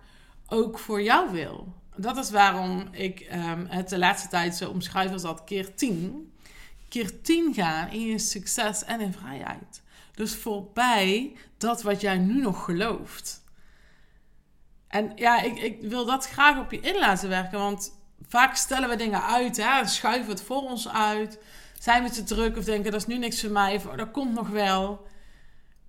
ook 0.46 0.78
voor 0.78 1.02
jou 1.02 1.30
wil. 1.30 1.75
Dat 1.96 2.16
is 2.16 2.30
waarom 2.30 2.88
ik 2.90 3.28
um, 3.32 3.66
het 3.68 3.88
de 3.88 3.99
laatste 3.99 4.28
tijd 4.28 4.56
zo 4.56 4.70
omschrijf 4.70 5.12
als 5.12 5.22
dat 5.22 5.44
keer 5.44 5.75
tien. 5.75 6.32
Keer 6.88 7.22
tien 7.22 7.54
gaan 7.54 7.90
in 7.90 8.00
je 8.00 8.18
succes 8.18 8.84
en 8.84 9.00
in 9.00 9.12
vrijheid. 9.12 9.82
Dus 10.20 10.34
voorbij 10.34 11.36
dat 11.58 11.82
wat 11.82 12.00
jij 12.00 12.18
nu 12.18 12.40
nog 12.40 12.64
gelooft. 12.64 13.44
En 14.88 15.12
ja, 15.14 15.40
ik, 15.40 15.58
ik 15.58 15.80
wil 15.80 16.04
dat 16.04 16.28
graag 16.28 16.58
op 16.58 16.70
je 16.70 16.80
in 16.80 16.98
laten 16.98 17.28
werken. 17.28 17.58
Want 17.58 18.00
vaak 18.28 18.54
stellen 18.56 18.88
we 18.88 18.96
dingen 18.96 19.22
uit, 19.22 19.56
hè, 19.56 19.86
schuiven 19.86 20.30
het 20.30 20.42
voor 20.42 20.62
ons 20.62 20.88
uit. 20.88 21.38
Zijn 21.78 22.02
we 22.02 22.10
te 22.10 22.22
druk 22.22 22.56
of 22.56 22.64
denken 22.64 22.90
dat 22.90 23.00
is 23.00 23.06
nu 23.06 23.18
niks 23.18 23.40
voor 23.40 23.50
mij 23.50 23.74
of 23.74 23.86
oh, 23.86 23.96
dat 23.96 24.10
komt 24.10 24.34
nog 24.34 24.48
wel. 24.48 25.06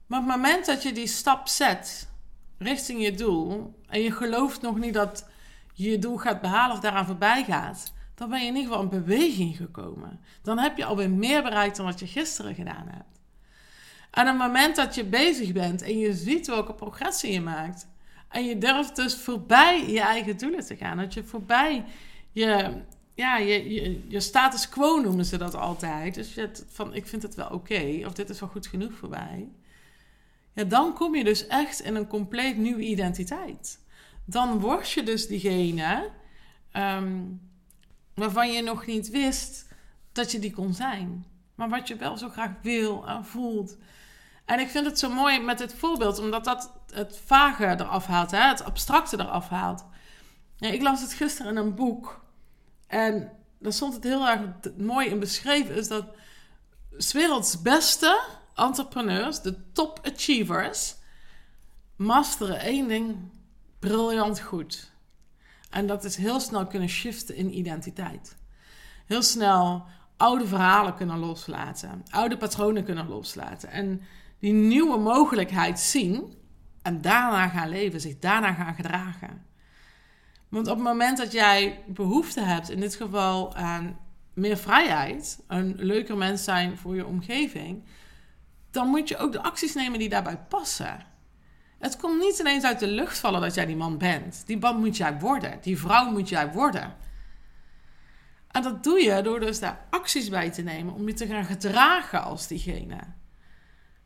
Maar 0.08 0.20
op 0.20 0.28
het 0.28 0.36
moment 0.36 0.66
dat 0.66 0.84
je 0.84 0.92
die 0.92 1.08
stap 1.08 1.48
zet 1.48 2.10
richting 2.58 3.04
je 3.04 3.14
doel 3.14 3.80
en 3.88 4.02
je 4.02 4.12
gelooft 4.12 4.62
nog 4.62 4.78
niet 4.78 4.94
dat 4.94 5.30
je 5.74 5.90
je 5.90 6.00
doel 6.00 6.18
gaat 6.18 6.42
behalen 6.42 6.76
of 6.76 6.82
daaraan 6.82 7.06
voorbij 7.06 7.44
gaat, 7.44 7.94
dan 8.16 8.30
ben 8.30 8.40
je 8.40 8.48
in 8.48 8.56
ieder 8.56 8.70
geval 8.72 8.84
in 8.84 9.04
beweging 9.04 9.56
gekomen. 9.56 10.20
Dan 10.42 10.58
heb 10.58 10.78
je 10.78 10.86
alweer 10.86 11.10
meer 11.10 11.44
bereikt 11.44 11.76
dan 11.76 11.86
wat 11.86 12.00
je 12.00 12.08
gisteren 12.08 12.56
gedaan 12.56 12.88
hebt. 12.88 13.21
Op 14.12 14.26
het 14.26 14.38
moment 14.38 14.76
dat 14.76 14.96
je 14.96 15.04
bezig 15.04 15.52
bent 15.52 15.82
en 15.82 15.98
je 15.98 16.14
ziet 16.14 16.48
welke 16.48 16.74
progressie 16.74 17.32
je 17.32 17.42
maakt, 17.42 17.88
En 18.30 18.46
je 18.46 18.58
durft 18.58 18.96
dus 18.96 19.16
voorbij 19.16 19.90
je 19.92 20.00
eigen 20.00 20.38
doelen 20.38 20.66
te 20.66 20.76
gaan. 20.76 20.98
Dat 20.98 21.14
je 21.14 21.24
voorbij 21.24 21.86
je, 22.32 22.82
ja, 23.14 23.38
je, 23.38 24.02
je, 24.08 24.20
status 24.20 24.70
quo 24.70 25.00
noemen 25.02 25.26
ze 25.26 25.38
dat 25.38 25.56
altijd. 25.56 26.16
Dus 26.16 26.34
je 26.34 26.50
van 26.70 26.94
ik 26.94 27.08
vind 27.08 27.24
het 27.24 27.36
wel 27.36 27.50
oké, 27.50 28.02
of 28.06 28.14
dit 28.14 28.30
is 28.30 28.40
wel 28.40 28.50
goed 28.50 28.68
genoeg 28.68 28.94
voor 28.94 29.10
mij. 29.10 29.48
Ja, 30.54 30.64
dan 30.64 30.94
kom 30.94 31.16
je 31.16 31.24
dus 31.24 31.48
echt 31.48 31.80
in 31.80 31.96
een 31.96 32.08
compleet 32.08 32.58
nieuwe 32.58 32.82
identiteit. 32.82 33.80
Dan 34.26 34.60
word 34.60 34.92
je 34.92 35.04
dus 35.04 35.28
diegene 35.28 36.10
ehm, 36.72 37.22
waarvan 38.14 38.52
je 38.52 38.62
nog 38.62 38.86
niet 38.86 39.10
wist 39.10 39.68
dat 40.12 40.32
je 40.32 40.40
die 40.40 40.54
kon 40.54 40.74
zijn. 40.74 41.26
Maar 41.62 41.70
wat 41.70 41.88
je 41.88 41.96
wel 41.96 42.18
zo 42.18 42.30
graag 42.30 42.52
wil 42.62 43.08
en 43.08 43.26
voelt. 43.26 43.78
En 44.46 44.60
ik 44.60 44.70
vind 44.70 44.86
het 44.86 45.00
zo 45.00 45.10
mooi 45.10 45.40
met 45.40 45.58
dit 45.58 45.74
voorbeeld, 45.74 46.20
omdat 46.20 46.44
dat 46.44 46.74
het 46.94 47.22
vage 47.26 47.66
eraf 47.66 48.06
haalt, 48.06 48.32
hè? 48.32 48.48
het 48.48 48.64
abstracte 48.64 49.20
eraf 49.20 49.50
haalt. 49.50 49.86
Ja, 50.56 50.70
ik 50.70 50.82
las 50.82 51.02
het 51.02 51.14
gisteren 51.14 51.52
in 51.52 51.58
een 51.58 51.76
boek. 51.76 52.26
En 52.88 53.32
daar 53.60 53.74
stond 53.74 53.94
het 53.94 54.04
heel 54.04 54.28
erg 54.28 54.42
mooi 54.78 55.08
in 55.08 55.20
beschreven: 55.20 55.76
is 55.76 55.88
dat 55.88 56.06
werelds 57.12 57.62
beste 57.62 58.22
entrepreneurs, 58.56 59.42
de 59.42 59.72
top 59.72 60.00
achievers, 60.14 60.96
masteren 61.96 62.60
één 62.60 62.88
ding 62.88 63.18
briljant 63.80 64.40
goed. 64.40 64.92
En 65.70 65.88
dat 65.88 66.04
is 66.04 66.16
heel 66.16 66.40
snel 66.40 66.68
kunnen 66.68 66.90
shiften 66.90 67.36
in 67.36 67.58
identiteit. 67.58 68.38
Heel 69.06 69.24
snel 69.24 69.86
oude 70.22 70.48
verhalen 70.48 70.96
kunnen 70.96 71.20
loslaten, 71.20 72.04
oude 72.10 72.38
patronen 72.38 72.84
kunnen 72.84 73.08
loslaten. 73.08 73.70
En 73.70 74.02
die 74.40 74.54
nieuwe 74.54 74.98
mogelijkheid 74.98 75.80
zien 75.80 76.34
en 76.82 77.02
daarna 77.02 77.48
gaan 77.48 77.70
leven, 77.70 78.02
zich 78.02 78.20
daarna 78.20 78.54
gaan 78.54 78.74
gedragen. 78.76 79.46
Want 80.50 80.68
op 80.68 80.76
het 80.76 80.84
moment 80.84 81.18
dat 81.18 81.32
jij 81.32 81.84
behoefte 81.88 82.42
hebt, 82.42 82.70
in 82.70 82.80
dit 82.80 82.96
geval 82.96 83.56
aan 83.56 84.00
meer 84.34 84.58
vrijheid, 84.58 85.40
een 85.48 85.76
leuker 85.78 86.18
mens 86.18 86.44
zijn 86.44 86.78
voor 86.78 86.96
je 86.96 87.06
omgeving, 87.06 87.84
dan 88.72 88.88
moet 88.88 89.08
je 89.08 89.18
ook 89.18 89.32
de 89.32 89.44
acties 89.44 89.74
nemen 89.74 90.00
die 90.00 90.10
daarbij 90.10 90.38
passen. 90.38 91.06
Het 91.80 91.98
komt 91.98 92.20
niet 92.20 92.40
ineens 92.40 92.64
uit 92.64 92.80
de 92.80 92.88
lucht 92.88 93.20
vallen 93.20 93.42
dat 93.42 93.54
jij 93.54 93.66
die 93.66 93.76
man 93.76 93.98
bent. 93.98 94.44
Die 94.46 94.60
man 94.60 94.80
moet 94.80 94.98
jij 94.98 95.20
worden. 95.20 95.58
Die 95.62 95.80
vrouw 95.80 96.12
moet 96.12 96.30
jij 96.30 96.52
worden. 96.52 96.96
En 98.52 98.62
dat 98.62 98.84
doe 98.84 99.00
je 99.00 99.22
door 99.22 99.40
dus 99.40 99.60
daar 99.60 99.88
acties 99.90 100.30
bij 100.30 100.52
te 100.52 100.62
nemen 100.62 100.94
om 100.94 101.08
je 101.08 101.14
te 101.14 101.28
gaan 101.28 101.46
gedragen 101.46 102.24
als 102.24 102.48
diegene. 102.48 103.00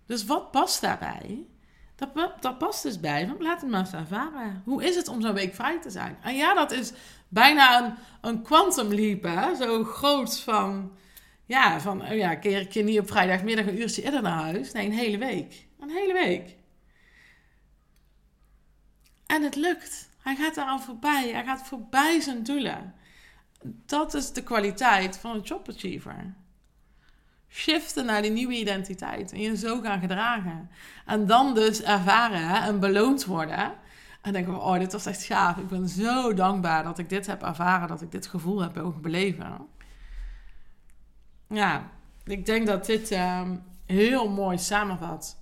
Dus 0.06 0.25
wat 0.25 0.52
past 0.52 0.82
daarbij? 0.82 1.48
Dat, 1.96 2.10
dat 2.40 2.58
past 2.58 2.84
dus 2.84 3.00
bij, 3.00 3.28
want 3.28 3.42
laat 3.42 3.62
het 3.62 3.70
maar 3.70 3.80
eens 3.80 3.94
ervaren. 3.94 4.62
Hoe 4.66 4.84
is 4.84 4.96
het 4.96 5.08
om 5.08 5.22
zo'n 5.22 5.34
week 5.34 5.56
vrij 5.56 5.82
te 5.82 5.90
zijn? 5.90 6.18
En 6.22 6.36
ja, 6.36 6.54
dat 6.54 6.72
is 6.72 6.92
bijna 7.28 7.84
een, 7.84 7.94
een 8.22 8.42
quantum 8.42 8.94
leap, 8.94 9.24
hè? 9.24 9.56
Zo 9.56 9.84
groot 9.84 10.40
van, 10.40 10.92
ja, 11.46 11.80
van, 11.80 12.02
oh 12.02 12.16
ja, 12.16 12.36
keer, 12.36 12.68
keer 12.68 12.84
niet 12.84 13.00
op 13.00 13.08
vrijdagmiddag 13.08 13.66
een 13.66 13.80
uurtje 13.82 14.04
eerder 14.04 14.22
naar 14.22 14.42
huis. 14.42 14.72
Nee, 14.72 14.86
een 14.86 14.92
hele 14.92 15.18
week. 15.18 15.66
Een 15.80 15.90
hele 15.90 16.14
week. 16.14 16.56
En 19.25 19.44
het 19.44 19.56
lukt. 19.56 20.10
Hij 20.22 20.36
gaat 20.36 20.58
eraan 20.58 20.82
voorbij. 20.82 21.30
Hij 21.32 21.44
gaat 21.44 21.68
voorbij 21.68 22.20
zijn 22.20 22.44
doelen. 22.44 22.94
Dat 23.86 24.13
is 24.13 24.34
de 24.34 24.43
kwaliteit 24.43 25.17
van 25.17 25.36
een 25.36 25.41
jobachiever 25.41 26.36
shiften 27.55 28.05
naar 28.05 28.22
die 28.22 28.31
nieuwe 28.31 28.53
identiteit. 28.53 29.31
En 29.31 29.41
je 29.41 29.57
zo 29.57 29.81
gaan 29.81 30.00
gedragen. 30.00 30.69
En 31.05 31.25
dan 31.25 31.53
dus 31.53 31.81
ervaren 31.81 32.63
en 32.63 32.79
beloond 32.79 33.25
worden. 33.25 33.74
En 34.22 34.34
denken 34.34 34.62
oh, 34.62 34.79
dit 34.79 34.91
was 34.91 35.05
echt 35.05 35.24
gaaf. 35.24 35.57
Ik 35.57 35.67
ben 35.67 35.89
zo 35.89 36.34
dankbaar 36.34 36.84
dat 36.84 37.00
ik 37.00 37.10
dit 37.10 37.27
heb 37.27 37.43
ervaren. 37.43 37.88
Dat 37.88 38.01
ik 38.01 38.12
dit 38.12 38.27
gevoel 38.27 38.62
heb 38.62 38.75
mogen 38.75 39.01
beleven. 39.01 39.67
Ja, 41.48 41.89
ik 42.24 42.45
denk 42.45 42.67
dat 42.67 42.86
dit 42.86 43.12
ehm, 43.12 43.57
heel 43.86 44.29
mooi 44.29 44.57
samenvat. 44.57 45.38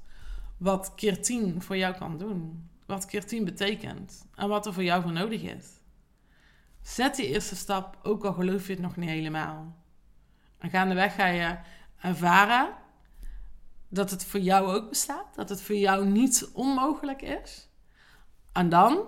Wat 0.57 0.91
keer 0.95 1.21
10 1.21 1.61
voor 1.61 1.77
jou 1.77 1.95
kan 1.95 2.17
doen. 2.17 2.69
Wat 2.85 3.05
keer 3.05 3.25
10 3.25 3.45
betekent. 3.45 4.25
En 4.35 4.47
wat 4.47 4.65
er 4.65 4.73
voor 4.73 4.83
jou 4.83 5.01
voor 5.01 5.11
nodig 5.11 5.41
is. 5.41 5.65
Zet 6.83 7.15
die 7.15 7.27
eerste 7.27 7.55
stap, 7.55 7.97
ook 8.03 8.25
al 8.25 8.33
geloof 8.33 8.67
je 8.67 8.73
het 8.73 8.81
nog 8.81 8.95
niet 8.95 9.09
helemaal. 9.09 9.75
En 10.57 10.69
gaandeweg 10.69 11.15
ga 11.15 11.25
je 11.25 11.57
ervaren 12.01 12.73
dat 13.89 14.11
het 14.11 14.25
voor 14.25 14.39
jou 14.39 14.73
ook 14.75 14.89
bestaat, 14.89 15.35
dat 15.35 15.49
het 15.49 15.61
voor 15.61 15.75
jou 15.75 16.05
niet 16.05 16.49
onmogelijk 16.53 17.21
is. 17.21 17.69
En 18.51 18.69
dan 18.69 19.07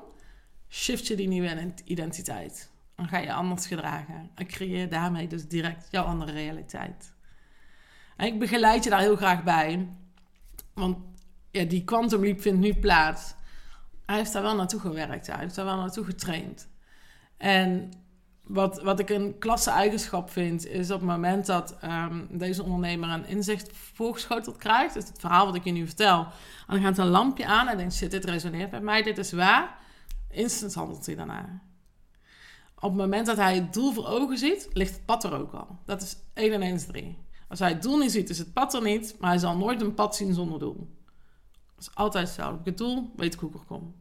shift 0.69 1.07
je 1.07 1.15
die 1.15 1.27
nieuwe 1.27 1.73
identiteit. 1.83 2.71
Dan 2.95 3.07
ga 3.07 3.17
je 3.17 3.33
anders 3.33 3.67
gedragen 3.67 4.31
en 4.35 4.47
creëer 4.47 4.89
daarmee 4.89 5.27
dus 5.27 5.47
direct 5.47 5.87
jouw 5.91 6.03
andere 6.03 6.31
realiteit. 6.31 7.13
En 8.17 8.25
ik 8.25 8.39
begeleid 8.39 8.83
je 8.83 8.89
daar 8.89 8.99
heel 8.99 9.15
graag 9.15 9.43
bij, 9.43 9.89
want 10.73 10.97
ja, 11.51 11.63
die 11.63 11.83
quantum 11.83 12.21
leap 12.21 12.41
vindt 12.41 12.59
nu 12.59 12.73
plaats. 12.73 13.33
Hij 14.05 14.15
heeft 14.15 14.33
daar 14.33 14.41
wel 14.41 14.55
naartoe 14.55 14.79
gewerkt, 14.79 15.27
hij 15.27 15.39
heeft 15.39 15.55
daar 15.55 15.65
wel 15.65 15.77
naartoe 15.77 16.05
getraind. 16.05 16.67
En 17.37 17.91
wat, 18.47 18.81
wat 18.81 18.99
ik 18.99 19.09
een 19.09 19.37
klasse 19.39 19.69
eigenschap 19.69 20.29
vind, 20.29 20.67
is 20.67 20.91
op 20.91 20.99
het 20.99 21.09
moment 21.09 21.45
dat 21.45 21.77
ehm, 21.79 22.25
deze 22.29 22.63
ondernemer 22.63 23.09
een 23.09 23.25
inzicht 23.25 23.69
voorgeschoteld 23.73 24.57
krijgt, 24.57 24.93
dus 24.93 25.07
het 25.07 25.19
verhaal 25.19 25.45
wat 25.45 25.55
ik 25.55 25.63
je 25.63 25.71
nu 25.71 25.85
vertel, 25.85 26.19
en 26.67 26.73
dan 26.73 26.81
gaat 26.81 26.97
een 26.97 27.07
lampje 27.07 27.45
aan 27.45 27.67
en 27.67 27.77
denkt, 27.77 27.93
shit, 27.93 28.11
dit 28.11 28.25
resoneert 28.25 28.71
met 28.71 28.81
mij, 28.81 29.03
dit 29.03 29.17
is 29.17 29.31
waar, 29.31 29.77
instant 30.29 30.73
handelt 30.73 31.05
hij 31.05 31.15
daarna. 31.15 31.61
Op 32.75 32.91
het 32.91 32.99
moment 32.99 33.25
dat 33.25 33.37
hij 33.37 33.55
het 33.55 33.73
doel 33.73 33.93
voor 33.93 34.07
ogen 34.07 34.37
ziet, 34.37 34.69
ligt 34.73 34.93
het 34.93 35.05
pad 35.05 35.23
er 35.23 35.33
ook 35.33 35.53
al. 35.53 35.79
Dat 35.85 36.01
is 36.01 36.17
1 36.33 36.53
en 36.53 36.61
1 36.61 36.73
is 36.73 36.85
3. 36.85 37.17
Als 37.47 37.59
hij 37.59 37.69
het 37.69 37.81
doel 37.81 37.97
niet 37.97 38.11
ziet, 38.11 38.29
is 38.29 38.37
het 38.37 38.53
pad 38.53 38.73
er 38.73 38.81
niet, 38.81 39.15
maar 39.19 39.29
hij 39.29 39.39
zal 39.39 39.57
nooit 39.57 39.81
een 39.81 39.93
pad 39.93 40.15
zien 40.15 40.33
zonder 40.33 40.59
doel. 40.59 40.89
Dat 41.75 41.87
is 41.87 41.95
altijd 41.95 42.27
hetzelfde. 42.27 42.59
Ik 42.59 42.65
het 42.65 42.77
doel, 42.77 43.11
weet 43.15 43.33
ik 43.33 43.39
hoe 43.39 43.49
ik 43.49 43.55
er 43.55 43.65
kom. 43.65 43.95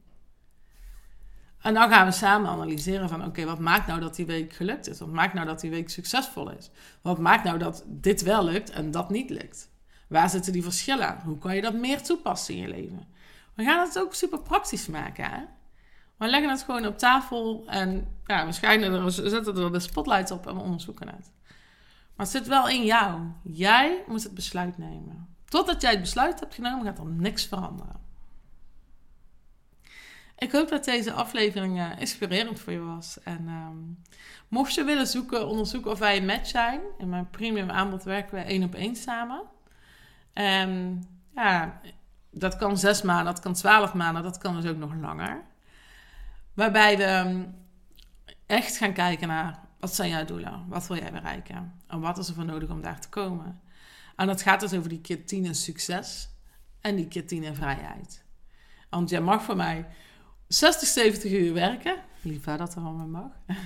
En 1.64 1.74
dan 1.74 1.88
gaan 1.90 2.06
we 2.06 2.12
samen 2.12 2.50
analyseren 2.50 3.08
van 3.08 3.24
oké, 3.24 3.44
wat 3.44 3.58
maakt 3.58 3.86
nou 3.86 4.00
dat 4.00 4.16
die 4.16 4.26
week 4.26 4.52
gelukt 4.52 4.88
is? 4.88 4.98
Wat 4.98 5.12
maakt 5.12 5.34
nou 5.34 5.46
dat 5.46 5.60
die 5.60 5.70
week 5.70 5.90
succesvol 5.90 6.50
is? 6.50 6.70
Wat 7.02 7.18
maakt 7.18 7.44
nou 7.44 7.58
dat 7.58 7.84
dit 7.86 8.22
wel 8.22 8.44
lukt 8.44 8.70
en 8.70 8.90
dat 8.90 9.10
niet 9.10 9.30
lukt? 9.30 9.70
Waar 10.08 10.30
zitten 10.30 10.52
die 10.52 10.62
verschillen? 10.62 11.20
Hoe 11.24 11.38
kan 11.38 11.54
je 11.54 11.62
dat 11.62 11.74
meer 11.74 12.02
toepassen 12.02 12.54
in 12.54 12.60
je 12.60 12.68
leven? 12.68 13.06
We 13.54 13.64
gaan 13.64 13.86
het 13.86 13.98
ook 13.98 14.14
super 14.14 14.42
praktisch 14.42 14.86
maken. 14.86 15.24
Hè? 15.24 15.40
We 16.16 16.26
leggen 16.26 16.50
het 16.50 16.62
gewoon 16.62 16.86
op 16.86 16.98
tafel 16.98 17.64
en 17.66 18.08
ja, 18.24 18.46
we, 18.46 18.52
schijnen 18.52 18.92
er, 18.92 19.10
zetten 19.10 19.56
er 19.56 19.72
de 19.72 19.80
spotlights 19.80 20.30
op 20.30 20.46
en 20.46 20.54
we 20.54 20.60
onderzoeken 20.60 21.08
het. 21.08 21.32
Maar 22.16 22.26
het 22.26 22.28
zit 22.28 22.46
wel 22.46 22.68
in 22.68 22.84
jou. 22.84 23.20
Jij 23.42 24.04
moet 24.06 24.22
het 24.22 24.34
besluit 24.34 24.78
nemen. 24.78 25.28
Totdat 25.44 25.82
jij 25.82 25.90
het 25.90 26.00
besluit 26.00 26.40
hebt 26.40 26.54
genomen, 26.54 26.84
gaat 26.84 26.98
er 26.98 27.06
niks 27.06 27.44
veranderen. 27.44 28.03
Ik 30.36 30.52
hoop 30.52 30.68
dat 30.68 30.84
deze 30.84 31.12
aflevering 31.12 31.78
uh, 31.78 31.90
inspirerend 31.98 32.60
voor 32.60 32.72
je 32.72 32.80
was. 32.80 33.22
En 33.22 33.48
um, 33.48 34.02
mocht 34.48 34.74
je 34.74 34.84
willen 34.84 35.06
zoeken, 35.06 35.48
onderzoeken 35.48 35.90
of 35.90 35.98
wij 35.98 36.16
een 36.16 36.24
match 36.24 36.48
zijn. 36.48 36.80
In 36.98 37.08
mijn 37.08 37.30
premium 37.30 37.70
aanbod 37.70 38.02
werken 38.02 38.34
we 38.34 38.40
één 38.40 38.62
op 38.62 38.74
één 38.74 38.96
samen. 38.96 39.42
En 40.32 41.02
ja, 41.34 41.80
dat 42.30 42.56
kan 42.56 42.78
zes 42.78 43.02
maanden, 43.02 43.24
dat 43.24 43.40
kan 43.40 43.54
twaalf 43.54 43.94
maanden, 43.94 44.22
dat 44.22 44.38
kan 44.38 44.60
dus 44.60 44.70
ook 44.70 44.76
nog 44.76 44.94
langer. 44.94 45.42
Waarbij 46.54 46.96
we 46.96 47.04
ehm, 47.04 47.44
echt 48.46 48.76
gaan 48.76 48.92
kijken 48.92 49.28
naar 49.28 49.58
wat 49.80 49.94
zijn 49.94 50.10
jouw 50.10 50.24
doelen? 50.24 50.64
Wat 50.68 50.86
wil 50.86 50.96
jij 50.96 51.12
bereiken? 51.12 51.80
En 51.86 52.00
wat 52.00 52.18
is 52.18 52.28
er 52.28 52.34
voor 52.34 52.44
nodig 52.44 52.70
om 52.70 52.82
daar 52.82 53.00
te 53.00 53.08
komen? 53.08 53.60
En 54.16 54.26
dat 54.26 54.42
gaat 54.42 54.60
dus 54.60 54.72
over 54.72 54.88
die 54.88 55.00
keer 55.00 55.26
10 55.26 55.44
in 55.44 55.54
succes 55.54 56.28
en 56.80 56.96
die 56.96 57.08
keer 57.08 57.26
10 57.26 57.42
in 57.42 57.54
vrijheid. 57.54 58.24
Want 58.90 59.10
jij 59.10 59.20
mag 59.20 59.42
voor 59.42 59.56
mij 59.56 59.86
60, 60.48 60.88
70 60.88 61.32
uur 61.32 61.52
werken. 61.52 61.96
Liever 62.22 62.58
dat 62.58 62.74
er 62.74 62.82
allemaal 62.82 63.06
mag. 63.06 63.56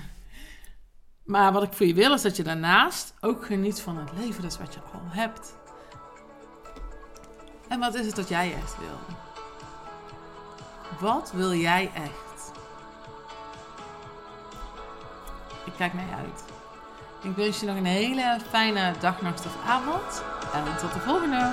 Maar 1.23 1.51
wat 1.51 1.63
ik 1.63 1.73
voor 1.73 1.85
je 1.85 1.93
wil 1.93 2.13
is 2.13 2.21
dat 2.21 2.35
je 2.35 2.43
daarnaast 2.43 3.13
ook 3.19 3.45
geniet 3.45 3.81
van 3.81 3.97
het 3.97 4.09
leven. 4.17 4.41
Dat 4.41 4.51
is 4.51 4.57
wat 4.57 4.73
je 4.73 4.79
al 4.79 5.01
hebt. 5.07 5.53
En 7.67 7.79
wat 7.79 7.95
is 7.95 8.05
het 8.05 8.15
dat 8.15 8.29
jij 8.29 8.53
echt 8.53 8.77
wil? 8.77 9.17
Wat 10.99 11.31
wil 11.31 11.53
jij 11.53 11.91
echt? 11.93 12.51
Ik 15.65 15.73
kijk 15.77 15.93
naar 15.93 16.05
je 16.05 16.15
uit. 16.15 16.43
Ik 17.21 17.35
wens 17.35 17.59
je 17.59 17.65
nog 17.65 17.75
een 17.75 17.85
hele 17.85 18.37
fijne 18.49 18.93
dag, 18.99 19.21
nacht 19.21 19.45
of 19.45 19.57
avond. 19.65 20.23
En 20.53 20.77
tot 20.77 20.93
de 20.93 20.99
volgende. 20.99 21.51